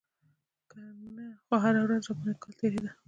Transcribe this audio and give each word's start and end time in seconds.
که 0.69 0.79
نه 1.15 1.25
خو 1.45 1.55
هره 1.63 1.81
ورځ 1.83 2.03
يې 2.05 2.09
راباندې 2.09 2.39
کال 2.41 2.53
تېرېده. 2.59 2.91